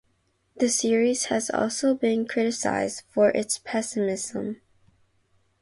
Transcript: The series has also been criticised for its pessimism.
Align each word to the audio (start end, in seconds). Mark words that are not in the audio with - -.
The 0.55 0.67
series 0.67 1.25
has 1.25 1.51
also 1.51 1.93
been 1.93 2.27
criticised 2.27 3.03
for 3.13 3.29
its 3.29 3.59
pessimism. 3.59 4.59